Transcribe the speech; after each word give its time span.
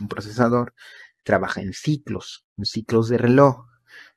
un 0.00 0.08
procesador 0.08 0.74
trabaja 1.24 1.60
en 1.60 1.72
ciclos, 1.72 2.46
en 2.56 2.64
ciclos 2.64 3.08
de 3.08 3.18
reloj, 3.18 3.66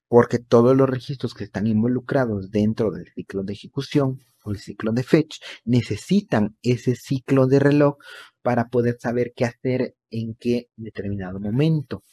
porque 0.07 0.39
todos 0.39 0.75
los 0.75 0.89
registros 0.89 1.33
que 1.33 1.43
están 1.43 1.67
involucrados 1.67 2.51
dentro 2.51 2.92
del 2.92 3.11
ciclo 3.13 3.43
de 3.43 3.54
ejecución 3.54 4.23
o 4.44 4.52
el 4.52 4.59
ciclo 4.59 4.91
de 4.91 5.04
fetch 5.04 5.39
necesitan 5.65 6.57
ese 6.62 6.96
ciclo 6.96 7.47
de 7.47 7.59
reloj 7.59 7.97
para 8.41 8.70
poder 8.70 8.97
saber 8.99 9.33
qué 9.36 9.46
hacer 9.46 9.96
en 10.09 10.36
qué 10.36 10.70
determinado 10.75 11.39
momento. 11.39 12.04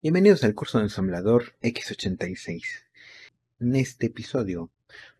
Bienvenidos 0.00 0.44
al 0.44 0.54
curso 0.54 0.78
de 0.78 0.84
ensamblador 0.84 1.56
X86. 1.60 2.62
En 3.60 3.74
este 3.74 4.06
episodio 4.06 4.70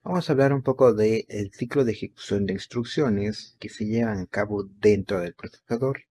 vamos 0.03 0.29
a 0.29 0.33
hablar 0.33 0.53
un 0.53 0.63
poco 0.63 0.95
del 0.95 1.51
ciclo 1.53 1.85
de 1.85 1.93
ejecución 1.93 2.47
de 2.47 2.55
instrucciones 2.55 3.57
que 3.59 3.69
se 3.69 3.87
llevan 3.87 4.19
a 4.21 4.27
cabo 4.27 4.65
dentro 4.65 5.21
del 5.21 5.35
procesador, 5.35 6.05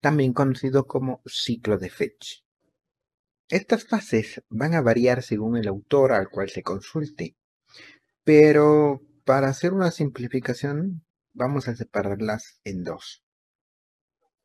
también 0.00 0.32
conocido 0.32 0.86
como 0.86 1.22
ciclo 1.26 1.78
de 1.78 1.90
fetch. 1.90 2.42
Estas 3.48 3.84
fases 3.84 4.42
van 4.48 4.74
a 4.74 4.80
variar 4.80 5.22
según 5.22 5.56
el 5.56 5.68
autor 5.68 6.12
al 6.12 6.28
cual 6.28 6.50
se 6.50 6.62
consulte, 6.62 7.36
pero 8.24 9.00
para 9.24 9.48
hacer 9.48 9.72
una 9.72 9.90
simplificación 9.90 11.04
vamos 11.32 11.68
a 11.68 11.76
separarlas 11.76 12.60
en 12.64 12.84
dos. 12.84 13.24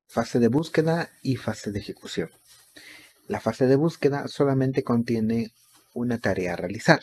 Fase 0.08 0.40
de 0.40 0.48
búsqueda 0.48 1.10
y 1.22 1.36
fase 1.36 1.72
de 1.72 1.80
ejecución. 1.80 2.30
La 3.28 3.40
fase 3.40 3.66
de 3.66 3.76
búsqueda 3.76 4.28
solamente 4.28 4.84
contiene 4.84 5.54
una 5.94 6.20
tarea 6.20 6.54
a 6.54 6.58
realizar, 6.58 7.02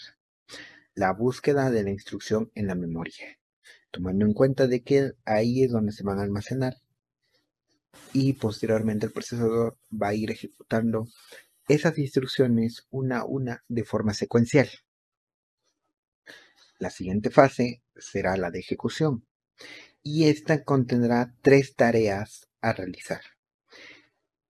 la 0.95 1.13
búsqueda 1.13 1.71
de 1.71 1.83
la 1.83 1.91
instrucción 1.91 2.51
en 2.55 2.67
la 2.67 2.75
memoria, 2.75 3.39
tomando 3.91 4.25
en 4.25 4.35
cuenta 4.35 4.67
de 4.67 4.83
que 4.83 5.13
ahí 5.25 5.63
es 5.63 5.71
donde 5.71 5.93
se 5.93 6.05
van 6.05 6.19
a 6.19 6.23
almacenar 6.23 6.77
y 8.13 8.35
posteriormente 8.35 9.07
el 9.07 9.13
procesador 9.13 9.79
va 9.91 10.09
a 10.09 10.15
ir 10.15 10.31
ejecutando 10.31 11.09
esas 11.69 11.99
instrucciones 11.99 12.87
una 12.91 13.21
a 13.21 13.25
una 13.25 13.65
de 13.69 13.85
forma 13.85 14.15
secuencial. 14.15 14.69
La 16.79 16.91
siguiente 16.91 17.31
fase 17.31 17.83
será 17.97 18.37
la 18.37 18.51
de 18.51 18.59
ejecución 18.59 19.25
y 20.03 20.25
esta 20.25 20.65
contendrá 20.65 21.35
tres 21.41 21.77
tareas 21.77 22.49
a 22.61 22.73
realizar. 22.73 23.21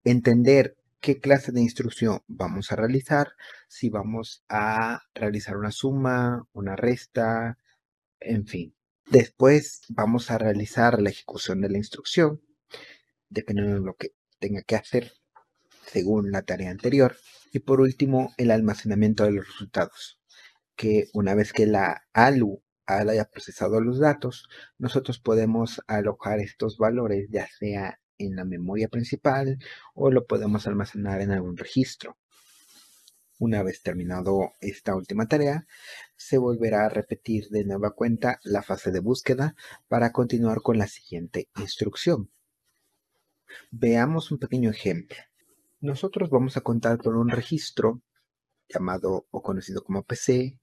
Entender 0.05 0.77
qué 1.03 1.19
clase 1.19 1.53
de 1.53 1.61
instrucción 1.61 2.21
vamos 2.29 2.73
a 2.73 2.77
realizar, 2.77 3.33
si 3.69 3.91
vamos 3.91 4.45
a 4.49 5.03
realizar 5.15 5.57
una 5.57 5.73
suma, 5.73 6.47
una 6.53 6.77
resta, 6.77 7.59
en 8.21 8.47
fin. 8.47 8.75
Después 9.11 9.83
vamos 9.89 10.31
a 10.31 10.39
realizar 10.39 11.03
la 11.03 11.11
ejecución 11.11 11.61
de 11.61 11.71
la 11.71 11.79
instrucción, 11.79 12.41
dependiendo 13.29 13.75
de 13.75 13.81
lo 13.85 13.95
que 13.97 14.13
tenga 14.39 14.63
que 14.63 14.77
hacer 14.77 15.13
según 15.87 16.31
la 16.31 16.43
tarea 16.43 16.71
anterior. 16.71 17.17
Y 17.53 17.59
por 17.59 17.81
último, 17.81 18.33
el 18.39 18.53
almacenamiento 18.53 19.25
de 19.25 19.33
los 19.33 19.47
resultados, 19.47 20.21
que 20.77 21.09
una 21.15 21.35
vez 21.35 21.53
que 21.53 21.67
la 21.67 22.05
ALU 22.13 22.63
haya 22.87 23.25
procesado 23.25 23.81
los 23.81 23.99
datos, 23.99 24.49
nosotros 24.79 25.19
podemos 25.19 25.83
alojar 25.89 26.39
estos 26.39 26.79
valores 26.79 27.29
ya 27.31 27.49
sea 27.59 27.99
en 28.27 28.37
la 28.37 28.45
memoria 28.45 28.89
principal 28.89 29.59
o 29.95 30.11
lo 30.11 30.27
podemos 30.27 30.67
almacenar 30.67 31.21
en 31.21 31.33
algún 31.33 31.57
registro. 31.57 32.17
Una 33.39 33.63
vez 33.63 33.83
terminado 33.83 34.53
esta 34.61 34.95
última 34.95 35.27
tarea, 35.27 35.67
se 36.17 36.39
volverá 36.39 36.87
a 36.87 36.89
repetir 36.89 37.49
de 37.49 37.65
nueva 37.65 37.91
cuenta 37.91 38.39
la 38.45 38.63
fase 38.63 38.93
de 38.93 39.01
búsqueda 39.01 39.57
para 39.89 40.13
continuar 40.13 40.63
con 40.63 40.79
la 40.79 40.87
siguiente 40.87 41.49
instrucción. 41.57 42.31
Veamos 43.71 44.31
un 44.31 44.39
pequeño 44.39 44.71
ejemplo. 44.71 45.17
Nosotros 45.81 46.31
vamos 46.31 46.57
a 46.57 46.61
contar 46.61 46.99
con 46.99 47.17
un 47.17 47.29
registro 47.29 48.01
llamado 48.69 49.27
o 49.31 49.43
conocido 49.43 49.83
como 49.83 50.05
PC. 50.05 50.57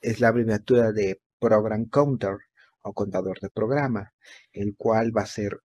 Es 0.00 0.20
la 0.20 0.28
abreviatura 0.28 0.92
de 0.92 1.20
Program 1.38 1.84
Counter 1.90 2.38
o 2.82 2.92
contador 2.94 3.40
de 3.40 3.50
programa, 3.50 4.14
el 4.52 4.74
cual 4.76 5.16
va 5.16 5.22
a 5.22 5.26
ser 5.26 5.60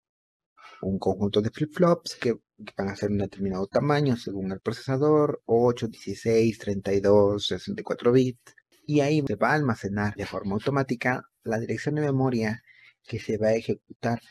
un 0.82 1.00
conjunto 1.00 1.42
de 1.42 1.50
flip-flops 1.50 2.16
que, 2.16 2.36
van 2.76 2.90
a 2.90 2.96
ser 2.96 3.12
un 3.12 3.20
determinado 3.20 3.68
tamaño 3.68 4.18
según 4.18 4.52
el 4.52 4.60
procesador, 4.60 5.42
8, 5.46 5.88
16, 5.90 6.58
32, 6.58 7.46
64 7.46 8.12
bits. 8.12 8.56
Y 8.86 9.02
ahí 9.02 9.24
se 9.28 9.36
va 9.36 9.52
a 9.52 9.54
almacenar 9.54 10.16
de 10.16 10.26
forma 10.26 10.54
automática 10.54 11.30
la 11.44 11.60
dirección 11.60 11.96
de 11.96 12.02
memoria 12.02 12.64
que 13.04 13.20
se 13.20 13.38
va 13.38 13.50
a 13.50 13.56
ejecutar. 13.56 14.22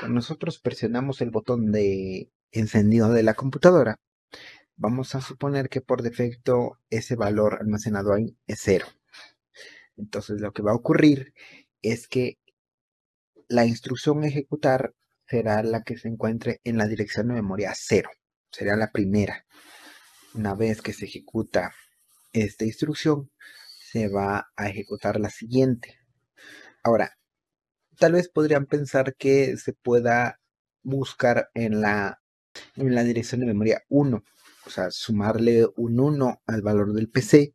Cuando 0.00 0.16
nosotros 0.16 0.58
presionamos 0.58 1.20
el 1.22 1.30
botón 1.30 1.72
de 1.72 2.30
encendido 2.50 3.10
de 3.10 3.22
la 3.22 3.34
computadora, 3.34 3.96
vamos 4.76 5.14
a 5.14 5.20
suponer 5.20 5.68
que 5.68 5.80
por 5.80 6.02
defecto 6.02 6.78
ese 6.90 7.16
valor 7.16 7.58
almacenado 7.60 8.12
ahí 8.12 8.36
es 8.46 8.60
cero. 8.62 8.86
Entonces 9.96 10.40
lo 10.40 10.52
que 10.52 10.62
va 10.62 10.72
a 10.72 10.76
ocurrir 10.76 11.32
es 11.82 12.08
que 12.08 12.38
la 13.48 13.66
instrucción 13.66 14.24
ejecutar 14.24 14.94
será 15.32 15.62
la 15.62 15.82
que 15.82 15.96
se 15.96 16.08
encuentre 16.08 16.60
en 16.62 16.76
la 16.76 16.86
dirección 16.86 17.28
de 17.28 17.34
memoria 17.34 17.72
0. 17.74 18.10
Será 18.50 18.76
la 18.76 18.90
primera. 18.92 19.46
Una 20.34 20.54
vez 20.54 20.82
que 20.82 20.92
se 20.92 21.06
ejecuta 21.06 21.72
esta 22.34 22.66
instrucción, 22.66 23.30
se 23.90 24.08
va 24.08 24.50
a 24.56 24.68
ejecutar 24.68 25.18
la 25.18 25.30
siguiente. 25.30 25.96
Ahora, 26.82 27.16
tal 27.98 28.12
vez 28.12 28.28
podrían 28.28 28.66
pensar 28.66 29.14
que 29.16 29.56
se 29.56 29.72
pueda 29.72 30.38
buscar 30.82 31.48
en 31.54 31.80
la, 31.80 32.20
en 32.76 32.94
la 32.94 33.02
dirección 33.02 33.40
de 33.40 33.46
memoria 33.46 33.82
1, 33.88 34.22
o 34.66 34.70
sea, 34.70 34.90
sumarle 34.90 35.66
un 35.76 35.98
1 35.98 36.42
al 36.46 36.60
valor 36.60 36.92
del 36.92 37.08
PC 37.08 37.54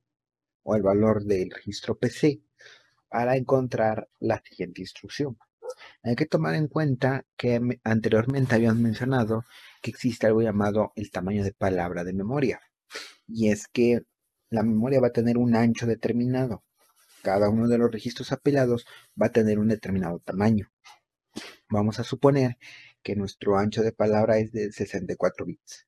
o 0.63 0.73
al 0.73 0.81
valor 0.81 1.25
del 1.25 1.51
registro 1.51 1.95
PC 1.95 2.41
para 3.07 3.37
encontrar 3.37 4.09
la 4.19 4.41
siguiente 4.43 4.81
instrucción. 4.81 5.37
Hay 6.03 6.15
que 6.15 6.25
tomar 6.25 6.55
en 6.55 6.67
cuenta 6.67 7.25
que 7.37 7.59
anteriormente 7.83 8.55
habíamos 8.55 8.79
mencionado 8.79 9.43
que 9.81 9.91
existe 9.91 10.27
algo 10.27 10.41
llamado 10.41 10.93
el 10.95 11.11
tamaño 11.11 11.43
de 11.43 11.53
palabra 11.53 12.03
de 12.03 12.13
memoria. 12.13 12.61
Y 13.27 13.49
es 13.49 13.67
que 13.67 14.01
la 14.49 14.63
memoria 14.63 15.01
va 15.01 15.07
a 15.07 15.11
tener 15.11 15.37
un 15.37 15.55
ancho 15.55 15.85
determinado. 15.85 16.63
Cada 17.21 17.49
uno 17.49 17.67
de 17.67 17.77
los 17.77 17.91
registros 17.91 18.31
apelados 18.31 18.85
va 19.21 19.27
a 19.27 19.31
tener 19.31 19.59
un 19.59 19.67
determinado 19.67 20.19
tamaño. 20.19 20.69
Vamos 21.69 21.99
a 21.99 22.03
suponer 22.03 22.57
que 23.03 23.15
nuestro 23.15 23.57
ancho 23.57 23.83
de 23.83 23.91
palabra 23.91 24.37
es 24.37 24.51
de 24.51 24.71
64 24.71 25.45
bits 25.45 25.87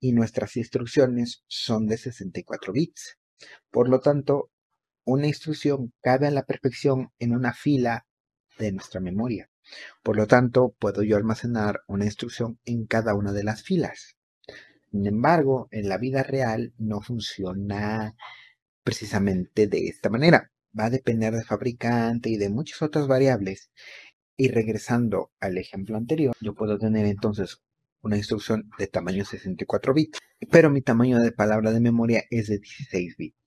y 0.00 0.12
nuestras 0.12 0.56
instrucciones 0.56 1.44
son 1.46 1.86
de 1.86 1.98
64 1.98 2.72
bits. 2.72 3.18
Por 3.70 3.88
lo 3.88 4.00
tanto, 4.00 4.50
una 5.04 5.26
instrucción 5.26 5.92
cabe 6.02 6.26
a 6.26 6.30
la 6.30 6.44
perfección 6.44 7.12
en 7.18 7.32
una 7.32 7.52
fila 7.52 8.06
de 8.64 8.72
nuestra 8.72 9.00
memoria. 9.00 9.50
Por 10.02 10.16
lo 10.16 10.26
tanto, 10.26 10.74
puedo 10.78 11.02
yo 11.02 11.16
almacenar 11.16 11.82
una 11.86 12.04
instrucción 12.04 12.58
en 12.64 12.86
cada 12.86 13.14
una 13.14 13.32
de 13.32 13.44
las 13.44 13.62
filas. 13.62 14.16
Sin 14.90 15.06
embargo, 15.06 15.68
en 15.70 15.88
la 15.88 15.98
vida 15.98 16.22
real 16.22 16.72
no 16.78 17.00
funciona 17.00 18.16
precisamente 18.82 19.66
de 19.66 19.86
esta 19.86 20.10
manera. 20.10 20.50
Va 20.78 20.86
a 20.86 20.90
depender 20.90 21.32
del 21.34 21.44
fabricante 21.44 22.30
y 22.30 22.36
de 22.36 22.50
muchas 22.50 22.82
otras 22.82 23.06
variables. 23.06 23.70
Y 24.36 24.48
regresando 24.48 25.32
al 25.40 25.58
ejemplo 25.58 25.96
anterior, 25.96 26.34
yo 26.40 26.54
puedo 26.54 26.78
tener 26.78 27.06
entonces 27.06 27.62
una 28.02 28.16
instrucción 28.16 28.70
de 28.78 28.86
tamaño 28.86 29.24
64 29.24 29.94
bits, 29.94 30.18
pero 30.50 30.70
mi 30.70 30.80
tamaño 30.80 31.18
de 31.18 31.32
palabra 31.32 31.72
de 31.72 31.80
memoria 31.80 32.24
es 32.30 32.48
de 32.48 32.58
16 32.58 33.16
bits. 33.16 33.39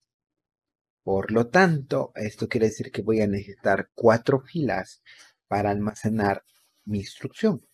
Por 1.03 1.31
lo 1.31 1.47
tanto, 1.47 2.11
esto 2.15 2.47
quiere 2.47 2.67
decir 2.67 2.91
que 2.91 3.01
voy 3.01 3.21
a 3.21 3.27
necesitar 3.27 3.89
cuatro 3.93 4.39
filas 4.39 5.01
para 5.47 5.69
almacenar 5.69 6.43
mi 6.85 6.99
instrucción. 6.99 7.65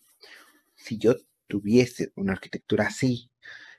Si 0.74 0.98
yo 0.98 1.14
tuviese 1.46 2.12
una 2.16 2.32
arquitectura 2.32 2.86
así, 2.86 3.30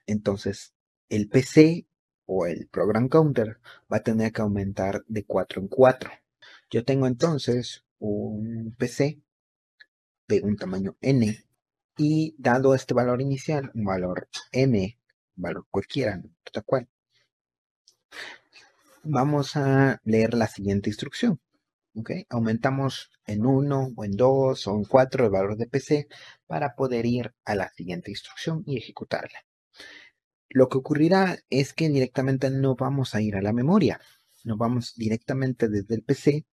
entonces 0.06 0.74
el 1.10 1.28
PC 1.28 1.86
o 2.26 2.46
el 2.46 2.68
program 2.68 3.10
counter 3.10 3.60
va 3.92 3.98
a 3.98 4.04
tener 4.04 4.32
que 4.32 4.42
aumentar 4.42 5.04
de 5.08 5.26
4 5.26 5.62
en 5.62 5.68
4. 5.68 6.12
Yo 6.70 6.86
tengo 6.86 7.08
entonces 7.08 7.84
un 8.00 8.74
PC 8.78 9.22
de 10.28 10.42
un 10.42 10.56
tamaño 10.56 10.96
n 11.02 11.44
y 11.98 12.36
dado 12.38 12.74
este 12.74 12.94
valor 12.94 13.22
inicial, 13.22 13.70
un 13.74 13.84
valor 13.84 14.30
m, 14.54 14.98
un 15.36 15.42
valor 15.42 15.68
cualquiera, 15.70 16.18
no 16.18 16.64
cual, 16.66 16.88
vamos 19.04 19.56
a 19.56 20.00
leer 20.04 20.34
la 20.34 20.48
siguiente 20.48 20.90
instrucción. 20.90 21.40
¿okay? 21.96 22.26
Aumentamos 22.30 23.12
en 23.26 23.46
1 23.46 23.94
o 23.96 24.06
en 24.06 24.12
2 24.12 24.68
o 24.68 24.76
en 24.76 24.84
4 24.86 25.26
el 25.26 25.32
valor 25.32 25.58
de 25.58 25.68
PC 25.68 26.08
para 26.48 26.76
poder 26.76 27.06
ir 27.06 27.34
a 27.46 27.56
la 27.56 27.70
siguiente 27.70 28.12
instrucción 28.12 28.64
y 28.66 28.78
ejecutarla. 28.78 29.40
Lo 30.50 30.68
que 30.70 30.78
ocurrirá 30.78 31.38
es 31.50 31.74
que 31.74 31.90
directamente 31.90 32.50
no 32.50 32.76
vamos 32.76 33.16
a 33.16 33.22
ir 33.22 33.36
a 33.36 33.42
la 33.42 33.54
memoria. 33.54 34.02
No 34.44 34.58
vamos 34.58 34.96
directamente 34.96 35.70
desde 35.70 35.96
el 35.96 36.04
PC 36.04 36.46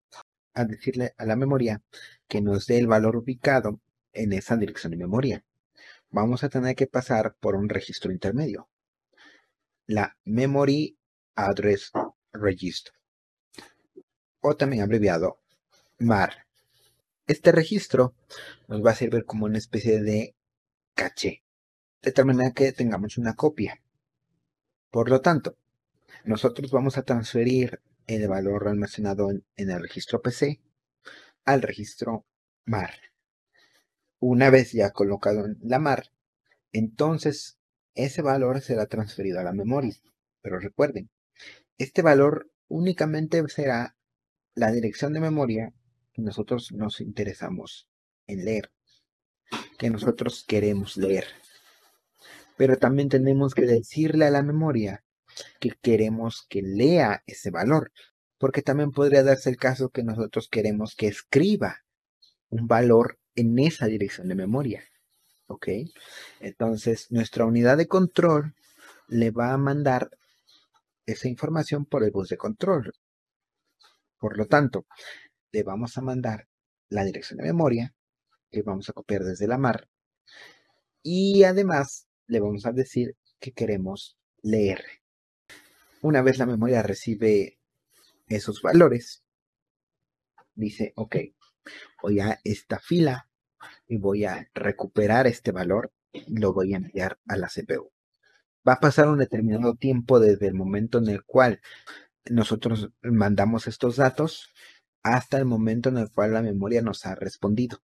a 0.55 0.65
decirle 0.65 1.15
a 1.17 1.25
la 1.25 1.37
memoria, 1.37 1.83
que 2.29 2.41
nos 2.41 2.67
dé 2.67 2.79
el 2.79 2.87
valor 2.87 3.17
ubicado 3.17 3.81
en 4.13 4.33
esa 4.33 4.57
dirección 4.57 4.91
de 4.91 4.99
memoria. 4.99 5.45
Vamos 6.11 6.43
a 6.43 6.49
tener 6.49 6.75
que 6.75 6.87
pasar 6.87 7.37
por 7.41 7.55
un 7.55 7.69
registro 7.69 8.13
intermedio, 8.13 8.69
la 9.87 10.17
Memory 10.25 10.99
Address 11.35 11.93
Register, 12.41 12.93
o 14.41 14.57
también 14.57 14.83
abreviado 14.83 15.39
MAR. 15.99 16.47
Este 17.27 17.53
registro 17.53 18.15
nos 18.69 18.85
va 18.85 18.93
a 18.93 18.95
servir 18.95 19.25
como 19.25 19.47
una 19.47 19.59
especie 19.59 20.01
de 20.01 20.35
caché, 20.95 21.43
de 22.03 22.25
manera 22.25 22.53
que 22.53 22.73
tengamos 22.73 23.19
una 23.19 23.35
copia. 23.35 23.81
Por 24.91 25.11
lo 25.11 25.21
tanto, 25.21 25.57
nosotros 26.25 26.71
vamos 26.71 26.97
a 26.97 27.03
transferir 27.03 27.81
el 28.07 28.27
valor 28.29 28.69
almacenado 28.69 29.31
en, 29.31 29.45
el 29.57 29.83
registro 29.83 30.23
PC 30.23 30.61
al 31.45 31.63
registro 31.63 32.25
MAR. 32.65 32.95
Una 34.21 34.51
vez 34.51 34.73
ya 34.73 34.91
colocado 34.91 35.45
en 35.45 35.59
la 35.63 35.79
MAR, 35.79 36.11
entonces 36.73 37.59
ese 37.95 38.23
valor 38.23 38.61
será 38.61 38.87
transferido 38.87 39.41
a 39.41 39.45
la 39.45 39.53
memoria. 39.53 39.95
Pero 40.41 40.59
recuerden, 40.59 41.11
este 41.79 42.03
valor 42.03 42.51
únicamente 42.69 43.43
será 43.49 43.97
la 44.55 44.71
dirección 44.73 45.13
de 45.13 45.21
memoria 45.21 45.73
que 46.13 46.23
nosotros 46.23 46.73
nos 46.73 47.01
interesamos 47.01 47.89
en 48.27 48.45
leer, 48.45 48.73
que 49.79 49.89
nosotros 49.89 50.45
queremos 50.47 50.97
leer. 50.97 51.25
Pero 52.57 52.77
también 52.77 53.09
tenemos 53.09 53.55
que 53.55 53.63
decirle 53.63 54.27
a 54.27 54.31
la 54.31 54.43
memoria 54.43 55.05
que 55.61 55.71
queremos 55.81 56.45
que 56.49 56.63
lea 56.63 57.23
ese 57.27 57.51
valor, 57.51 57.93
porque 58.39 58.63
también 58.63 58.91
podría 58.91 59.23
darse 59.23 59.49
el 59.49 59.57
caso 59.57 59.91
que 59.91 60.03
nosotros 60.03 60.49
queremos 60.49 60.97
que 60.97 61.07
escriba 61.07 61.85
un 62.51 62.67
valor 62.67 63.19
en 63.37 63.59
esa 63.59 63.87
dirección 63.87 64.29
de 64.29 64.35
memoria. 64.35 64.83
¿Ok? 65.47 65.69
Entonces, 66.41 67.11
nuestra 67.11 67.45
unidad 67.45 67.77
de 67.77 67.87
control 67.89 68.55
le 69.07 69.31
va 69.31 69.53
a 69.53 69.59
mandar 69.59 70.11
esa 71.13 71.29
información 71.29 71.87
por 71.87 72.05
el 72.05 72.11
bus 72.11 72.29
de 72.29 72.37
control. 72.37 72.93
Por 74.19 74.37
lo 74.37 74.47
tanto, 74.47 74.87
le 75.53 75.63
vamos 75.63 75.97
a 75.97 76.03
mandar 76.03 76.49
la 76.91 77.05
dirección 77.05 77.39
de 77.39 77.45
memoria 77.45 77.95
que 78.51 78.63
vamos 78.63 78.89
a 78.89 78.93
copiar 78.93 79.23
desde 79.23 79.47
la 79.47 79.59
mar 79.59 79.89
y 81.03 81.45
además 81.45 82.09
le 82.27 82.41
vamos 82.41 82.67
a 82.67 82.73
decir 82.73 83.17
que 83.41 83.53
queremos 83.53 84.19
leer. 84.43 84.85
Una 86.03 86.23
vez 86.23 86.39
la 86.39 86.47
memoria 86.47 86.83
recibe 86.83 87.59
esos 88.27 88.61
valores, 88.61 89.23
dice, 90.55 90.93
ok, 90.97 91.17
voy 92.03 92.21
a 92.21 92.39
esta 92.45 92.79
fila 92.79 93.29
y 93.87 93.97
voy 93.97 94.25
a 94.25 94.51
recuperar 94.55 95.27
este 95.27 95.53
valor 95.53 95.91
y 96.13 96.39
lo 96.39 96.53
voy 96.53 96.75
a 96.75 96.79
enviar 96.79 97.19
a 97.27 97.37
la 97.37 97.49
CPU. 97.49 97.91
Va 98.69 98.75
a 98.75 98.81
pasar 98.81 99.09
un 99.09 99.19
determinado 99.19 99.77
tiempo 99.77 100.21
desde 100.21 100.47
el 100.47 100.53
momento 100.53 100.99
en 100.99 101.09
el 101.09 101.25
cual 101.25 101.61
nosotros 102.29 102.91
mandamos 103.01 103.67
estos 103.67 103.97
datos 103.97 104.53
hasta 105.03 105.39
el 105.39 105.47
momento 105.47 105.89
en 105.89 105.97
el 105.97 106.11
cual 106.11 106.35
la 106.35 106.43
memoria 106.43 106.83
nos 106.83 107.07
ha 107.07 107.15
respondido 107.15 107.79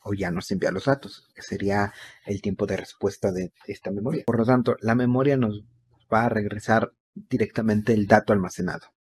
o 0.00 0.12
ya 0.12 0.30
nos 0.30 0.50
envía 0.50 0.70
los 0.70 0.84
datos, 0.84 1.30
que 1.34 1.40
sería 1.40 1.94
el 2.26 2.42
tiempo 2.42 2.66
de 2.66 2.76
respuesta 2.76 3.32
de 3.32 3.52
esta 3.66 3.90
memoria. 3.90 4.24
Por 4.26 4.38
lo 4.38 4.44
tanto, 4.44 4.76
la 4.80 4.94
memoria 4.94 5.38
nos 5.38 5.64
va 6.12 6.26
a 6.26 6.28
regresar 6.28 6.92
directamente 7.14 7.94
el 7.94 8.06
dato 8.06 8.34
almacenado. 8.34 8.92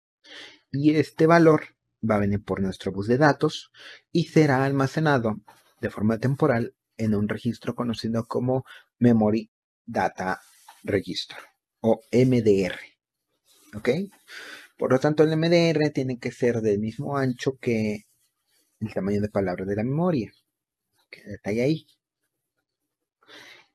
Y 0.71 0.95
este 0.95 1.27
valor 1.27 1.75
va 2.09 2.15
a 2.15 2.19
venir 2.19 2.41
por 2.41 2.61
nuestro 2.61 2.93
bus 2.93 3.07
de 3.07 3.17
datos 3.17 3.69
y 4.13 4.27
será 4.27 4.63
almacenado 4.63 5.41
de 5.81 5.89
forma 5.89 6.19
temporal 6.19 6.73
en 6.95 7.15
un 7.15 7.27
registro 7.27 7.75
conocido 7.75 8.25
como 8.25 8.63
Memory 8.97 9.51
Data 9.85 10.39
Register 10.85 11.37
o 11.81 12.01
MDR. 12.11 12.79
¿Ok? 13.75 13.89
Por 14.77 14.91
lo 14.91 14.99
tanto, 14.99 15.23
el 15.23 15.35
MDR 15.37 15.89
tiene 15.91 16.19
que 16.19 16.31
ser 16.31 16.61
del 16.61 16.79
mismo 16.79 17.17
ancho 17.17 17.57
que 17.57 18.05
el 18.79 18.93
tamaño 18.93 19.21
de 19.21 19.29
palabras 19.29 19.67
de 19.67 19.75
la 19.75 19.83
memoria. 19.83 20.31
Que 21.09 21.23
detalle 21.23 21.63
ahí. 21.63 21.87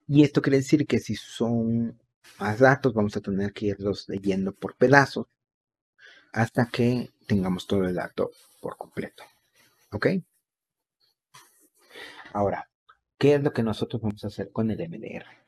Y 0.07 0.25
esto 0.25 0.43
quiere 0.43 0.59
decir 0.59 0.87
que 0.87 0.99
si 0.99 1.15
son 1.15 1.99
más 2.39 2.59
datos, 2.59 2.93
vamos 2.95 3.17
a 3.17 3.21
tener 3.21 3.53
que 3.53 3.67
irlos 3.67 4.09
leyendo 4.09 4.53
por 4.53 4.77
pedazos 4.77 5.27
hasta 6.33 6.67
que 6.67 7.11
tengamos 7.27 7.67
todo 7.67 7.85
el 7.85 7.95
dato 7.95 8.31
por 8.61 8.77
completo. 8.77 9.25
¿Ok? 9.93 10.07
Ahora, 12.33 12.69
¿qué 13.19 13.35
es 13.35 13.43
lo 13.43 13.53
que 13.53 13.63
nosotros 13.63 14.03
vamos 14.03 14.25
a 14.25 14.29
hacer 14.29 14.51
con 14.53 14.71
el 14.71 14.79
MDR? 14.89 15.40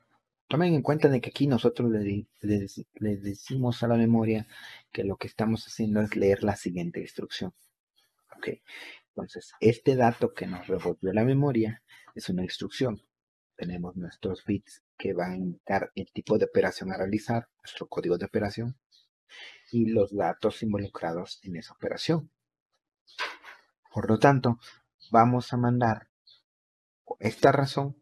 Tomen 0.53 0.75
en 0.75 0.83
cuenta 0.83 1.09
de 1.09 1.23
que 1.23 1.31
aquí 1.31 1.47
nosotros 1.47 1.91
le, 1.91 2.27
decimos 3.17 3.83
a 3.83 3.89
la 3.89 3.97
memoria 3.97 4.47
que 4.93 5.03
lo 5.03 5.17
que 5.17 5.27
estamos 5.27 5.67
haciendo 5.67 6.03
es 6.03 6.15
leer 6.15 6.45
la 6.45 6.57
siguiente 6.57 7.01
instrucción. 7.01 7.55
¿Ok? 8.37 8.49
Entonces, 9.09 9.55
este 9.61 9.97
dato 9.97 10.35
que 10.35 10.47
nos 10.47 10.67
revolvió 10.67 11.11
la 11.15 11.25
memoria 11.25 11.83
es 12.15 12.29
una 12.29 12.43
instrucción. 12.43 13.01
Tenemos 13.57 13.97
nuestros 13.97 14.45
bits 14.45 14.83
que 14.99 15.15
van 15.15 15.33
a 15.33 15.37
indicar 15.37 15.91
el 15.95 16.13
tipo 16.13 16.37
de 16.37 16.45
operación 16.45 16.93
a 16.93 16.99
realizar, 16.99 17.49
nuestro 17.63 17.89
código 17.89 18.19
de 18.19 18.27
operación 18.27 18.77
y 19.71 19.87
los 19.87 20.15
datos 20.15 20.63
involucrados 20.63 21.41
en 21.45 21.57
esa 21.57 21.73
operación. 21.73 22.31
Por 23.91 24.07
lo 24.07 24.19
tanto, 24.19 24.59
vamos 25.11 25.51
a 25.55 25.57
mandar 25.57 26.09
esta 27.21 27.53
razón 27.53 28.02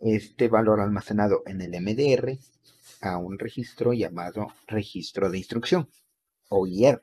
este 0.00 0.48
valor 0.48 0.80
almacenado 0.80 1.42
en 1.46 1.60
el 1.60 1.80
MDR 1.80 2.38
a 3.00 3.18
un 3.18 3.38
registro 3.38 3.92
llamado 3.92 4.48
registro 4.66 5.30
de 5.30 5.38
instrucción 5.38 5.88
o 6.48 6.66
IR. 6.66 7.00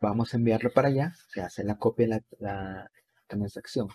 Vamos 0.00 0.34
a 0.34 0.36
enviarlo 0.36 0.72
para 0.72 0.88
allá, 0.88 1.14
se 1.32 1.40
hace 1.40 1.64
la 1.64 1.78
copia 1.78 2.06
de 2.08 2.24
la 2.40 2.90
transacción 3.26 3.88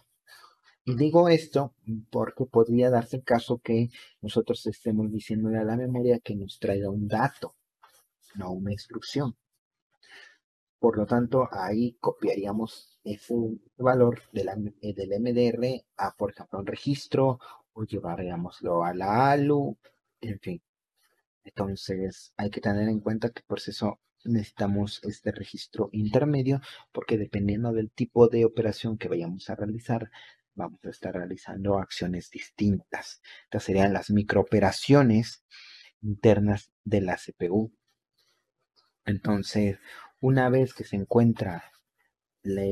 y 0.87 0.95
digo 0.95 1.27
esto 1.27 1.73
porque 2.09 2.45
podría 2.45 2.89
darse 2.89 3.17
el 3.17 3.23
caso 3.25 3.59
que 3.59 3.89
nosotros 4.21 4.65
estemos 4.67 5.11
diciéndole 5.11 5.57
a 5.57 5.65
la 5.65 5.75
memoria 5.75 6.19
que 6.19 6.33
nos 6.33 6.59
traiga 6.59 6.89
un 6.89 7.09
dato, 7.09 7.57
no 8.35 8.51
una 8.51 8.71
instrucción. 8.71 9.35
Por 10.79 10.97
lo 10.97 11.05
tanto, 11.05 11.47
ahí 11.51 11.97
copiaríamos 11.99 12.99
ese 13.03 13.33
valor 13.77 14.21
del 14.31 14.49
MDR 14.49 15.85
a, 15.97 16.15
por 16.15 16.31
ejemplo, 16.31 16.59
un 16.59 16.67
registro 16.67 17.39
o 17.73 17.83
llevaríamoslo 17.83 18.83
a 18.83 18.93
la 18.93 19.31
ALU, 19.31 19.77
en 20.21 20.39
fin. 20.39 20.61
Entonces, 21.43 22.33
hay 22.37 22.49
que 22.49 22.61
tener 22.61 22.89
en 22.89 22.99
cuenta 22.99 23.29
que 23.29 23.41
por 23.47 23.59
eso 23.65 23.99
necesitamos 24.25 25.01
este 25.03 25.31
registro 25.31 25.89
intermedio 25.93 26.59
porque 26.91 27.17
dependiendo 27.17 27.71
del 27.71 27.89
tipo 27.91 28.27
de 28.27 28.45
operación 28.45 28.97
que 28.97 29.07
vayamos 29.07 29.49
a 29.49 29.55
realizar, 29.55 30.11
vamos 30.53 30.83
a 30.83 30.89
estar 30.89 31.13
realizando 31.13 31.77
acciones 31.77 32.29
distintas. 32.29 33.21
Estas 33.45 33.63
serían 33.63 33.93
las 33.93 34.09
microoperaciones 34.09 35.45
internas 36.01 36.71
de 36.83 37.01
la 37.01 37.15
CPU. 37.15 37.71
Entonces, 39.05 39.77
una 40.19 40.49
vez 40.49 40.73
que 40.73 40.83
se 40.83 40.95
encuentra 40.95 41.71
la, 42.43 42.65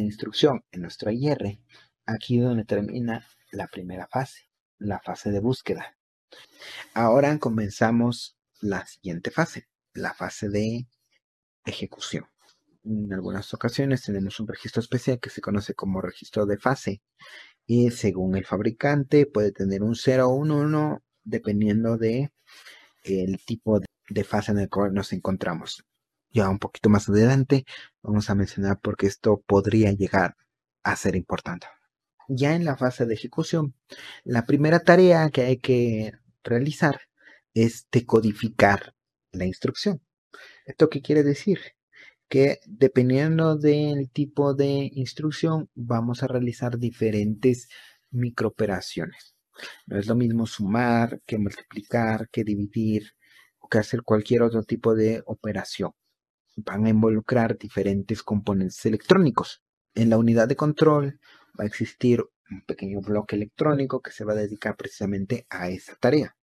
instrucción 0.00 0.64
en 0.72 0.82
nuestro 0.82 1.10
IR, 1.10 1.58
aquí 2.06 2.38
es 2.38 2.44
donde 2.44 2.64
termina 2.64 3.26
la 3.52 3.66
primera 3.66 4.06
fase, 4.06 4.48
la 4.78 5.00
fase 5.00 5.30
de 5.30 5.40
búsqueda. 5.40 5.96
Ahora 6.94 7.38
comenzamos 7.38 8.38
la 8.60 8.86
siguiente 8.86 9.30
fase, 9.30 9.68
la 9.94 10.14
fase 10.14 10.48
de 10.48 10.86
ejecución 11.64 12.26
en 12.88 13.12
algunas 13.12 13.52
ocasiones 13.54 14.02
tenemos 14.02 14.40
un 14.40 14.48
registro 14.48 14.80
especial 14.80 15.20
que 15.20 15.30
se 15.30 15.40
conoce 15.40 15.74
como 15.74 16.00
registro 16.00 16.46
de 16.46 16.58
fase 16.58 17.02
y 17.66 17.90
según 17.90 18.36
el 18.36 18.46
fabricante 18.46 19.26
puede 19.26 19.52
tener 19.52 19.82
un 19.82 19.94
0 19.94 20.28
o 20.28 20.34
un 20.34 20.50
1 20.50 21.02
dependiendo 21.24 21.98
de 21.98 22.30
tipo 23.46 23.80
de 24.08 24.24
fase 24.24 24.52
en 24.52 24.58
el 24.58 24.68
cual 24.68 24.94
nos 24.94 25.12
encontramos. 25.12 25.84
Ya 26.30 26.48
un 26.48 26.58
poquito 26.58 26.88
más 26.88 27.08
adelante 27.08 27.64
vamos 28.02 28.30
a 28.30 28.34
mencionar 28.34 28.80
porque 28.80 29.06
esto 29.06 29.42
podría 29.46 29.92
llegar 29.92 30.36
a 30.82 30.96
ser 30.96 31.16
importante. 31.16 31.66
Ya 32.28 32.54
en 32.54 32.64
la 32.64 32.76
fase 32.76 33.06
de 33.06 33.14
ejecución, 33.14 33.74
la 34.24 34.44
primera 34.44 34.80
tarea 34.80 35.30
que 35.30 35.42
hay 35.42 35.56
que 35.56 36.12
realizar 36.44 37.00
es 37.54 37.88
decodificar 37.90 38.94
la 39.32 39.46
instrucción. 39.46 40.02
¿Esto 40.66 40.90
qué 40.90 41.00
quiere 41.00 41.22
decir? 41.22 41.58
que 42.28 42.60
dependiendo 42.66 43.56
del 43.56 44.10
tipo 44.10 44.54
de 44.54 44.90
instrucción 44.92 45.70
vamos 45.74 46.22
a 46.22 46.26
realizar 46.26 46.78
diferentes 46.78 47.68
microoperaciones. 48.10 49.34
No 49.86 49.98
es 49.98 50.06
lo 50.06 50.14
mismo 50.14 50.46
sumar 50.46 51.20
que 51.26 51.38
multiplicar, 51.38 52.28
que 52.30 52.44
dividir 52.44 53.14
o 53.58 53.68
que 53.68 53.78
hacer 53.78 54.02
cualquier 54.02 54.42
otro 54.42 54.62
tipo 54.62 54.94
de 54.94 55.22
operación. 55.26 55.92
Van 56.64 56.86
a 56.86 56.90
involucrar 56.90 57.56
diferentes 57.56 58.22
componentes 58.22 58.84
electrónicos. 58.84 59.62
En 59.94 60.10
la 60.10 60.18
unidad 60.18 60.48
de 60.48 60.56
control 60.56 61.20
va 61.58 61.64
a 61.64 61.66
existir 61.66 62.24
un 62.50 62.62
pequeño 62.62 63.00
bloque 63.00 63.36
electrónico 63.36 64.00
que 64.00 64.10
se 64.10 64.24
va 64.24 64.32
a 64.32 64.36
dedicar 64.36 64.76
precisamente 64.76 65.46
a 65.50 65.68
esa 65.68 65.94
tarea. 65.96 66.36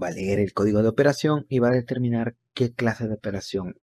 Va 0.00 0.08
a 0.08 0.12
leer 0.12 0.40
el 0.40 0.52
código 0.52 0.82
de 0.82 0.88
operación 0.88 1.46
y 1.48 1.58
va 1.58 1.68
a 1.68 1.72
determinar 1.72 2.36
qué 2.54 2.72
clase 2.72 3.06
de 3.06 3.14
operación 3.14 3.80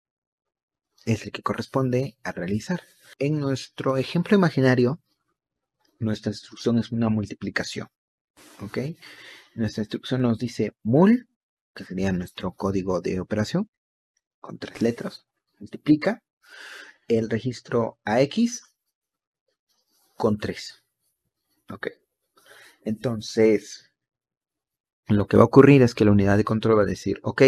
es 1.05 1.25
el 1.25 1.33
que 1.33 1.43
corresponde 1.43 2.17
a 2.23 2.33
realizar. 2.33 2.83
En 3.19 3.39
nuestro 3.39 3.97
ejemplo 3.97 4.37
imaginario, 4.37 5.01
nuestra 5.99 6.33
instrucción 6.33 6.79
es 6.79 6.91
una 6.93 7.11
multiplicación. 7.11 7.89
¿Ok? 8.61 8.79
Nuestra 9.55 9.83
instrucción 9.83 10.23
nos 10.23 10.39
dice 10.39 10.73
mul, 10.83 11.29
que 11.75 11.85
sería 11.85 12.13
nuestro 12.13 12.53
código 12.55 13.01
de 13.01 13.21
operación, 13.21 13.69
con 14.45 14.59
tres 14.59 14.83
letras, 14.83 15.27
multiplica 15.59 16.23
el 17.09 17.31
registro 17.31 17.99
AX 18.05 18.75
con 20.17 20.37
3. 20.37 20.85
Ok. 21.71 21.89
Entonces, 22.83 23.91
lo 25.09 25.27
que 25.27 25.39
va 25.39 25.45
a 25.45 25.47
ocurrir 25.47 25.81
es 25.81 25.95
que 25.95 26.05
la 26.05 26.11
unidad 26.11 26.37
de 26.37 26.45
control 26.45 26.79
va 26.79 26.83
a 26.83 26.87
decir, 26.87 27.21
ok, 27.23 27.43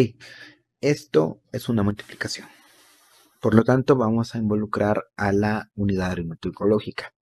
esto 0.80 1.42
es 1.52 1.68
una 1.68 1.82
multiplicación. 1.82 2.48
Por 3.42 3.54
lo 3.54 3.62
tanto, 3.62 3.96
vamos 3.96 4.34
a 4.34 4.38
involucrar 4.38 5.04
a 5.16 5.32
la 5.32 5.70
unidad 5.74 6.12
aritmético 6.12 6.64
lógica. 6.64 7.14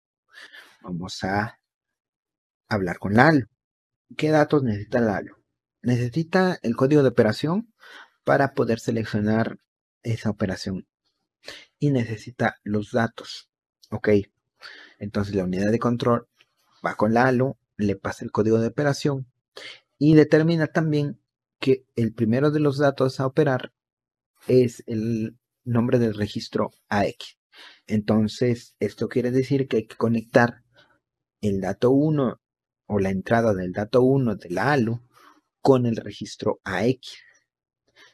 Vamos 0.84 1.24
a 1.24 1.60
hablar 2.70 3.00
con 3.00 3.16
la 3.16 3.30
ALU. 3.30 3.48
¿Qué 4.16 4.30
datos 4.30 4.62
necesita 4.62 5.02
la 5.02 5.18
ALU? 5.18 5.36
Necesita 5.82 6.60
el 6.62 6.76
código 6.76 7.02
de 7.02 7.10
operación 7.10 7.74
para 8.24 8.54
poder 8.54 8.80
seleccionar 8.80 9.60
esa 10.04 10.30
operación. 10.30 10.88
Y 11.80 11.92
necesita 11.92 12.58
los 12.64 12.92
datos. 12.92 13.50
Ok. 13.90 14.10
Entonces 15.00 15.36
la 15.36 15.44
unidad 15.44 15.72
de 15.72 15.80
control 15.80 16.28
va 16.86 16.96
con 16.96 17.14
la 17.14 17.26
ALU, 17.26 17.58
le 17.78 17.96
pasa 17.96 18.24
el 18.24 18.32
código 18.32 18.60
de 18.60 18.68
operación 18.68 19.28
y 19.98 20.16
determina 20.16 20.68
también 20.68 21.20
que 21.60 21.86
el 21.96 22.14
primero 22.14 22.52
de 22.52 22.60
los 22.60 22.78
datos 22.78 23.20
a 23.20 23.26
operar 23.26 23.74
es 24.48 24.84
el 24.86 25.38
nombre 25.64 26.00
del 26.00 26.14
registro 26.14 26.72
AX. 26.90 27.38
Entonces, 27.88 28.76
esto 28.80 29.08
quiere 29.08 29.32
decir 29.32 29.68
que 29.68 29.78
hay 29.78 29.88
que 29.88 29.96
conectar 29.96 30.64
el 31.42 31.62
dato 31.62 31.92
1 31.92 32.42
o 32.88 33.00
la 33.00 33.10
entrada 33.10 33.54
del 33.54 33.72
dato 33.72 34.02
1 34.02 34.36
de 34.36 34.50
la 34.50 34.74
ALU 34.74 35.02
con 35.62 35.86
el 35.86 35.96
registro 35.96 36.60
AX. 36.64 37.18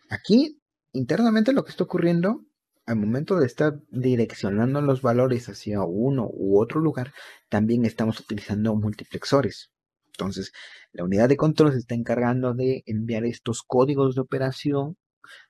Aquí, 0.09 0.59
internamente 0.91 1.53
lo 1.53 1.63
que 1.63 1.71
está 1.71 1.83
ocurriendo 1.83 2.43
al 2.87 2.95
momento 2.95 3.39
de 3.39 3.45
estar 3.45 3.79
direccionando 3.91 4.81
los 4.81 5.03
valores 5.03 5.47
hacia 5.47 5.83
uno 5.83 6.27
u 6.33 6.59
otro 6.59 6.79
lugar, 6.81 7.13
también 7.47 7.85
estamos 7.85 8.19
utilizando 8.19 8.75
multiplexores. 8.75 9.71
Entonces, 10.07 10.51
la 10.91 11.03
unidad 11.03 11.29
de 11.29 11.37
control 11.37 11.71
se 11.71 11.77
está 11.77 11.93
encargando 11.93 12.55
de 12.55 12.81
enviar 12.87 13.25
estos 13.25 13.61
códigos 13.61 14.15
de 14.15 14.21
operación 14.21 14.97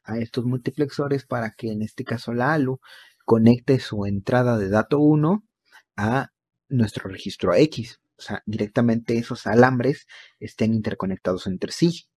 a 0.04 0.18
estos 0.18 0.44
multiplexores 0.44 1.26
para 1.26 1.52
que 1.52 1.72
en 1.72 1.82
este 1.82 2.04
caso 2.04 2.34
la 2.34 2.54
ALU 2.54 2.82
conecte 3.24 3.80
su 3.80 4.06
entrada 4.06 4.58
de 4.58 4.68
dato 4.68 5.00
1 5.00 5.42
a 5.96 6.30
nuestro 6.68 7.10
registro 7.10 7.56
X. 7.56 8.02
O 8.18 8.22
sea, 8.22 8.44
directamente 8.46 9.18
esos 9.18 9.48
alambres 9.48 10.06
estén 10.42 10.74
interconectados 10.74 11.48
entre 11.48 11.72
sí. 11.72 12.10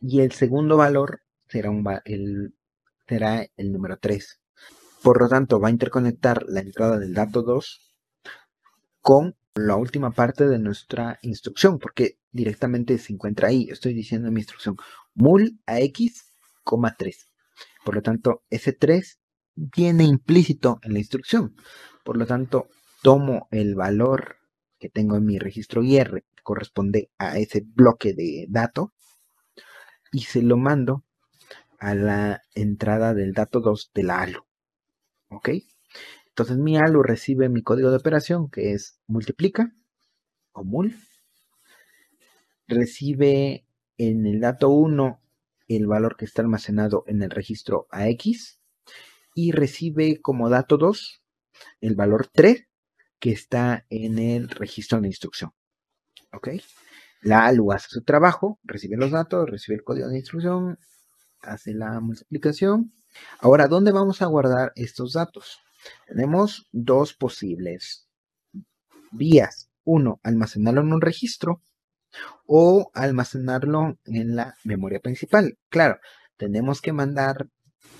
Y 0.00 0.20
el 0.20 0.32
segundo 0.32 0.76
valor 0.76 1.22
será 1.48 1.70
el 2.04 2.54
será 3.08 3.46
el 3.56 3.72
número 3.72 3.98
3. 3.98 4.40
Por 5.02 5.20
lo 5.20 5.28
tanto, 5.28 5.60
va 5.60 5.68
a 5.68 5.70
interconectar 5.70 6.44
la 6.48 6.60
entrada 6.60 6.98
del 6.98 7.14
dato 7.14 7.42
2 7.42 7.94
con 9.00 9.36
la 9.54 9.76
última 9.76 10.10
parte 10.10 10.46
de 10.48 10.58
nuestra 10.58 11.18
instrucción, 11.22 11.78
porque 11.78 12.18
directamente 12.32 12.98
se 12.98 13.12
encuentra 13.12 13.48
ahí. 13.48 13.68
Estoy 13.70 13.94
diciendo 13.94 14.28
en 14.28 14.34
mi 14.34 14.40
instrucción 14.40 14.76
mul 15.14 15.60
a 15.66 15.80
x, 15.80 16.32
3. 16.98 17.32
Por 17.84 17.94
lo 17.94 18.02
tanto, 18.02 18.42
ese 18.50 18.72
3 18.72 19.20
viene 19.54 20.04
implícito 20.04 20.80
en 20.82 20.92
la 20.92 20.98
instrucción. 20.98 21.54
Por 22.04 22.16
lo 22.16 22.26
tanto, 22.26 22.68
tomo 23.02 23.48
el 23.50 23.74
valor 23.74 24.36
que 24.78 24.90
tengo 24.90 25.16
en 25.16 25.24
mi 25.24 25.38
registro 25.38 25.82
IR, 25.82 26.24
que 26.34 26.42
corresponde 26.42 27.10
a 27.18 27.38
ese 27.38 27.62
bloque 27.64 28.12
de 28.12 28.46
dato, 28.48 28.92
y 30.12 30.22
se 30.22 30.42
lo 30.42 30.56
mando 30.56 31.04
a 31.78 31.94
la 31.94 32.42
entrada 32.54 33.14
del 33.14 33.32
dato 33.32 33.60
2 33.60 33.90
de 33.94 34.02
la 34.02 34.20
ALU. 34.20 34.44
¿Ok? 35.28 35.50
Entonces 36.28 36.56
mi 36.58 36.76
ALU 36.76 37.02
recibe 37.02 37.48
mi 37.48 37.62
código 37.62 37.90
de 37.90 37.96
operación 37.96 38.50
que 38.50 38.72
es 38.72 38.98
multiplica 39.06 39.72
o 40.52 40.64
mul. 40.64 40.96
Recibe 42.68 43.66
en 43.98 44.26
el 44.26 44.40
dato 44.40 44.68
1 44.68 45.20
el 45.68 45.86
valor 45.86 46.16
que 46.16 46.24
está 46.24 46.42
almacenado 46.42 47.04
en 47.06 47.22
el 47.22 47.30
registro 47.30 47.88
AX 47.90 48.60
y 49.34 49.52
recibe 49.52 50.20
como 50.20 50.48
dato 50.48 50.76
2 50.76 51.22
el 51.80 51.94
valor 51.94 52.28
3 52.32 52.66
que 53.18 53.32
está 53.32 53.86
en 53.90 54.18
el 54.18 54.48
registro 54.48 55.00
de 55.00 55.08
instrucción. 55.08 55.52
¿Ok? 56.32 56.48
La 57.22 57.46
ALU 57.46 57.72
hace 57.72 57.88
su 57.88 58.02
trabajo, 58.02 58.58
recibe 58.64 58.96
los 58.96 59.10
datos, 59.10 59.48
recibe 59.48 59.76
el 59.76 59.84
código 59.84 60.08
de 60.08 60.18
instrucción, 60.18 60.78
hace 61.40 61.74
la 61.74 62.00
multiplicación. 62.00 62.92
Ahora, 63.40 63.68
¿dónde 63.68 63.92
vamos 63.92 64.22
a 64.22 64.26
guardar 64.26 64.72
estos 64.76 65.14
datos? 65.14 65.58
Tenemos 66.06 66.68
dos 66.72 67.14
posibles 67.14 68.08
vías. 69.12 69.70
Uno, 69.84 70.20
almacenarlo 70.22 70.80
en 70.80 70.92
un 70.92 71.00
registro 71.00 71.62
o 72.46 72.90
almacenarlo 72.94 73.98
en 74.04 74.36
la 74.36 74.54
memoria 74.64 75.00
principal. 75.00 75.58
Claro, 75.68 75.98
tenemos 76.36 76.80
que 76.80 76.92
mandar 76.92 77.48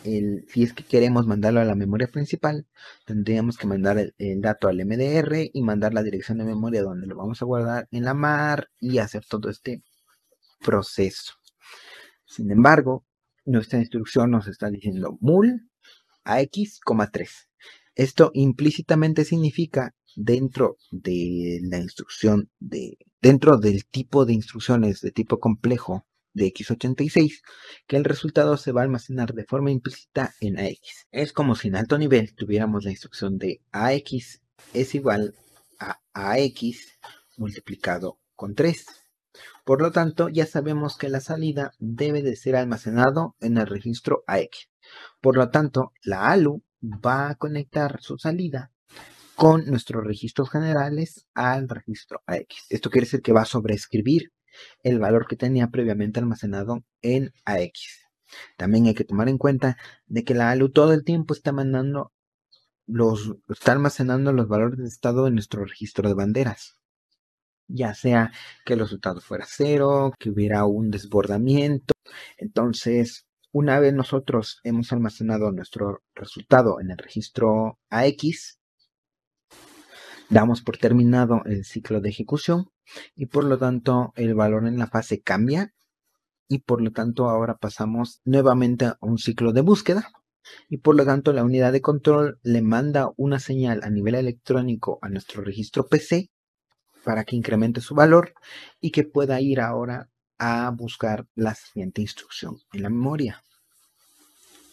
si 0.04 0.62
es 0.62 0.72
que 0.72 0.84
queremos 0.84 1.26
mandarlo 1.26 1.60
a 1.60 1.64
la 1.64 1.74
memoria 1.74 2.06
principal, 2.06 2.66
tendríamos 3.04 3.58
que 3.58 3.66
mandar 3.66 4.12
el, 4.18 4.40
dato 4.40 4.68
al 4.68 4.84
MDR 4.84 5.50
y 5.52 5.62
mandar 5.62 5.94
la 5.94 6.02
dirección 6.02 6.38
de 6.38 6.44
memoria 6.44 6.82
donde 6.82 7.06
lo 7.06 7.16
vamos 7.16 7.42
a 7.42 7.44
guardar 7.44 7.88
en 7.90 8.04
la 8.04 8.14
MAR 8.14 8.68
y 8.78 8.98
hacer 8.98 9.24
todo 9.28 9.50
este 9.50 9.82
proceso. 10.64 11.34
Sin 12.24 12.50
embargo, 12.50 13.04
nuestra 13.44 13.78
instrucción 13.78 14.30
nos 14.30 14.46
está 14.46 14.70
diciendo 14.70 15.18
mul 15.20 15.68
a 16.24 16.40
x, 16.42 16.80
3. 17.12 17.30
Esto 17.94 18.30
implícitamente 18.34 19.24
significa 19.24 19.94
dentro 20.14 20.76
de 20.90 21.60
la 21.62 21.78
instrucción 21.78 22.50
de 22.58 22.98
dentro 23.20 23.58
del 23.58 23.86
tipo 23.86 24.24
de 24.24 24.32
instrucciones 24.34 25.00
de 25.00 25.10
tipo 25.10 25.38
complejo 25.40 26.06
de 26.36 26.52
x86 26.52 27.40
que 27.86 27.96
el 27.96 28.04
resultado 28.04 28.56
se 28.56 28.70
va 28.70 28.82
a 28.82 28.84
almacenar 28.84 29.32
de 29.32 29.44
forma 29.44 29.70
implícita 29.70 30.34
en 30.40 30.58
ax. 30.58 31.08
Es 31.10 31.32
como 31.32 31.56
si 31.56 31.68
en 31.68 31.76
alto 31.76 31.98
nivel 31.98 32.34
tuviéramos 32.34 32.84
la 32.84 32.90
instrucción 32.90 33.38
de 33.38 33.62
ax 33.72 34.40
es 34.72 34.94
igual 34.94 35.34
a 35.78 35.98
ax 36.12 36.98
multiplicado 37.36 38.18
con 38.34 38.54
3. 38.54 38.86
Por 39.64 39.82
lo 39.82 39.90
tanto, 39.90 40.28
ya 40.28 40.46
sabemos 40.46 40.96
que 40.96 41.08
la 41.08 41.20
salida 41.20 41.72
debe 41.78 42.22
de 42.22 42.36
ser 42.36 42.56
almacenado 42.56 43.36
en 43.40 43.58
el 43.58 43.66
registro 43.66 44.24
AX. 44.26 44.68
Por 45.20 45.36
lo 45.36 45.50
tanto, 45.50 45.92
la 46.02 46.30
ALU 46.30 46.62
va 46.82 47.30
a 47.30 47.34
conectar 47.34 48.00
su 48.00 48.16
salida 48.16 48.70
con 49.34 49.66
nuestros 49.66 50.04
registros 50.04 50.50
generales 50.50 51.26
al 51.34 51.68
registro 51.68 52.22
AX. 52.26 52.66
Esto 52.70 52.90
quiere 52.90 53.06
decir 53.06 53.22
que 53.22 53.32
va 53.32 53.42
a 53.42 53.46
sobreescribir 53.46 54.32
el 54.82 54.98
valor 54.98 55.26
que 55.26 55.36
tenía 55.36 55.68
previamente 55.68 56.20
almacenado 56.20 56.84
en 57.02 57.32
AX. 57.44 58.06
También 58.56 58.86
hay 58.86 58.94
que 58.94 59.04
tomar 59.04 59.28
en 59.28 59.38
cuenta 59.38 59.76
de 60.06 60.24
que 60.24 60.34
la 60.34 60.50
ALU 60.50 60.70
todo 60.70 60.92
el 60.92 61.04
tiempo 61.04 61.34
está 61.34 61.52
mandando 61.52 62.12
los, 62.86 63.36
está 63.48 63.72
almacenando 63.72 64.32
los 64.32 64.48
valores 64.48 64.78
de 64.78 64.88
estado 64.88 65.26
en 65.26 65.34
nuestro 65.34 65.64
registro 65.64 66.08
de 66.08 66.14
banderas 66.14 66.76
ya 67.68 67.94
sea 67.94 68.32
que 68.64 68.74
el 68.74 68.80
resultado 68.80 69.20
fuera 69.20 69.44
cero, 69.48 70.12
que 70.18 70.30
hubiera 70.30 70.64
un 70.66 70.90
desbordamiento. 70.90 71.94
Entonces, 72.38 73.26
una 73.52 73.80
vez 73.80 73.94
nosotros 73.94 74.60
hemos 74.64 74.92
almacenado 74.92 75.50
nuestro 75.52 76.02
resultado 76.14 76.80
en 76.80 76.90
el 76.90 76.98
registro 76.98 77.78
AX, 77.90 78.58
damos 80.28 80.62
por 80.62 80.78
terminado 80.78 81.42
el 81.46 81.64
ciclo 81.64 82.00
de 82.00 82.10
ejecución 82.10 82.70
y 83.14 83.26
por 83.26 83.44
lo 83.44 83.58
tanto 83.58 84.12
el 84.16 84.34
valor 84.34 84.66
en 84.66 84.78
la 84.78 84.86
fase 84.86 85.20
cambia 85.20 85.72
y 86.48 86.60
por 86.60 86.80
lo 86.80 86.92
tanto 86.92 87.28
ahora 87.28 87.56
pasamos 87.56 88.20
nuevamente 88.24 88.86
a 88.86 88.98
un 89.00 89.18
ciclo 89.18 89.52
de 89.52 89.60
búsqueda 89.60 90.10
y 90.68 90.78
por 90.78 90.94
lo 90.94 91.04
tanto 91.04 91.32
la 91.32 91.44
unidad 91.44 91.72
de 91.72 91.80
control 91.80 92.38
le 92.42 92.62
manda 92.62 93.10
una 93.16 93.40
señal 93.40 93.80
a 93.82 93.90
nivel 93.90 94.14
electrónico 94.14 94.98
a 95.02 95.08
nuestro 95.08 95.42
registro 95.42 95.86
PC 95.86 96.30
para 97.04 97.24
que 97.24 97.36
incremente 97.36 97.80
su 97.80 97.94
valor 97.94 98.34
y 98.80 98.90
que 98.90 99.04
pueda 99.04 99.40
ir 99.40 99.60
ahora 99.60 100.08
a 100.38 100.70
buscar 100.70 101.26
la 101.34 101.54
siguiente 101.54 102.02
instrucción 102.02 102.58
en 102.72 102.82
la 102.82 102.90
memoria. 102.90 103.42